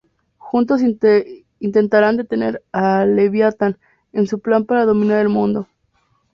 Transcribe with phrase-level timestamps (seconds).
[0.39, 0.81] Juntos
[1.59, 3.77] intentarán detener a Leviatán
[4.13, 5.67] en su plan para dominar el mundo.